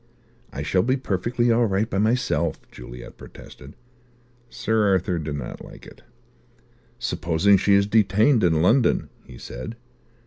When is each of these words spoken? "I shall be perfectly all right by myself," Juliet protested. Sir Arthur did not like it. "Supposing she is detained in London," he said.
"I 0.51 0.63
shall 0.63 0.81
be 0.81 0.97
perfectly 0.97 1.51
all 1.51 1.67
right 1.67 1.87
by 1.87 1.99
myself," 1.99 2.59
Juliet 2.71 3.17
protested. 3.17 3.75
Sir 4.49 4.87
Arthur 4.89 5.19
did 5.19 5.35
not 5.35 5.63
like 5.63 5.85
it. 5.85 6.01
"Supposing 6.97 7.57
she 7.57 7.75
is 7.75 7.85
detained 7.85 8.43
in 8.43 8.63
London," 8.63 9.11
he 9.27 9.37
said. 9.37 9.75